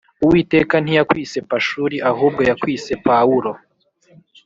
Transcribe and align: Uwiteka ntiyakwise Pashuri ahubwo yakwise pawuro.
Uwiteka 0.23 0.75
ntiyakwise 0.79 1.37
Pashuri 1.51 1.95
ahubwo 2.11 2.41
yakwise 2.49 2.91
pawuro. 3.05 3.51